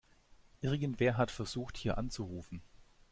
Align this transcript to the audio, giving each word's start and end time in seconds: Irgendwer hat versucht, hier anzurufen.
Irgendwer 0.61 1.15
hat 1.15 1.29
versucht, 1.29 1.77
hier 1.77 1.99
anzurufen. 1.99 2.63